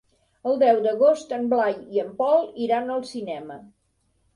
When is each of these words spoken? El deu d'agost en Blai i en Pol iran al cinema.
El 0.51 0.55
deu 0.63 0.79
d'agost 0.85 1.37
en 1.39 1.47
Blai 1.53 1.77
i 1.99 2.03
en 2.07 2.13
Pol 2.25 2.51
iran 2.67 2.95
al 2.99 3.09
cinema. 3.15 3.65